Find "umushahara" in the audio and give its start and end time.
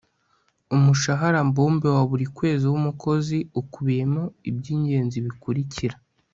0.75-1.39